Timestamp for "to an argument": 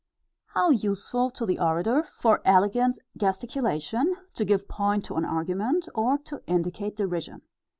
5.05-5.87